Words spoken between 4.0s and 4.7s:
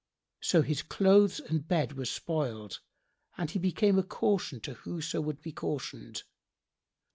caution